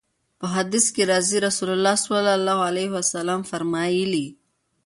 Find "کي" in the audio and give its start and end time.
0.95-1.03